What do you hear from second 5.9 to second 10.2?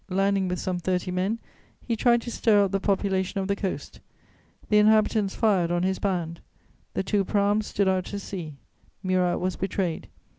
band. The two praams stood out to sea; Murat was betrayed.